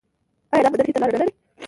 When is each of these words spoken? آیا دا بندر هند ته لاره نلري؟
آیا 0.53 0.63
دا 0.63 0.69
بندر 0.71 0.85
هند 0.87 0.93
ته 0.95 0.99
لاره 1.01 1.13
نلري؟ 1.17 1.31